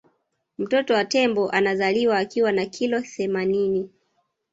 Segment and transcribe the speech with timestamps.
[0.57, 3.89] mtoto wa tembo anazaliwa akiwa na kilo themanini